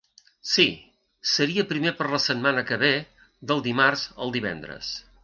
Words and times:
Si, 0.51 0.63
seria 1.33 1.65
primer 1.73 1.93
per 1.99 2.07
la 2.13 2.21
setmana 2.23 2.63
que 2.71 2.79
ve, 2.85 2.93
del 3.53 3.63
dimarts 3.69 4.07
al 4.27 4.35
divendres. 4.39 4.91